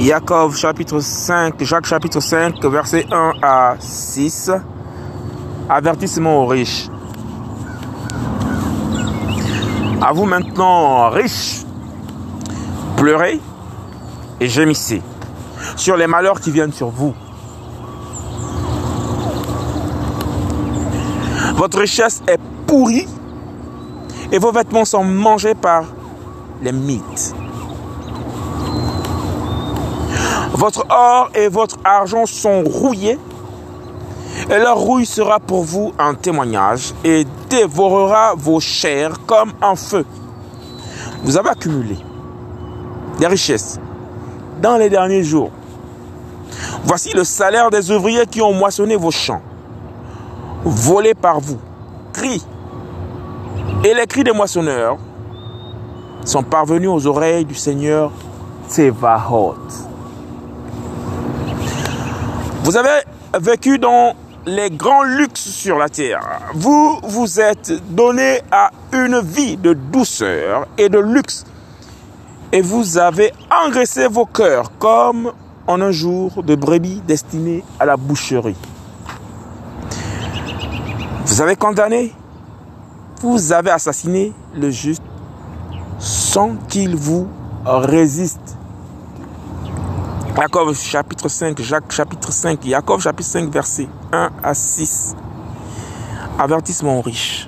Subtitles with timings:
[0.00, 4.52] Jacob chapitre 5, Jacques chapitre 5, verset 1 à 6.
[5.68, 6.88] Avertissement aux riches.
[10.00, 11.64] À vous maintenant, riches,
[12.96, 13.40] pleurez
[14.40, 15.02] et gémissez
[15.74, 17.14] sur les malheurs qui viennent sur vous.
[21.56, 22.38] Votre richesse est
[22.68, 23.08] pourrie
[24.30, 25.82] et vos vêtements sont mangés par
[26.62, 27.34] les mythes.
[30.52, 33.18] Votre or et votre argent sont rouillés
[34.50, 40.04] et leur rouille sera pour vous un témoignage et dévorera vos chairs comme un feu.
[41.22, 41.96] Vous avez accumulé
[43.18, 43.78] des richesses
[44.62, 45.50] dans les derniers jours.
[46.84, 49.42] Voici le salaire des ouvriers qui ont moissonné vos champs,
[50.64, 51.58] volés par vous.
[52.12, 52.44] Cris.
[53.84, 54.96] Et les cris des moissonneurs
[56.24, 58.10] sont parvenus aux oreilles du Seigneur
[58.68, 59.54] Tsevaot.
[62.68, 63.00] Vous avez
[63.40, 64.12] vécu dans
[64.44, 66.20] les grands luxes sur la terre.
[66.52, 71.46] Vous vous êtes donné à une vie de douceur et de luxe.
[72.52, 73.32] Et vous avez
[73.64, 75.32] engraissé vos cœurs comme
[75.66, 78.54] en un jour de brebis destiné à la boucherie.
[81.24, 82.12] Vous avez condamné,
[83.22, 85.02] vous avez assassiné le juste
[85.98, 87.28] sans qu'il vous
[87.64, 88.57] résiste.
[90.40, 95.16] Jacob chapitre 5, Jacques chapitre 5, Jacob chapitre 5 verset 1 à 6.
[96.38, 97.47] Avertissement aux riches.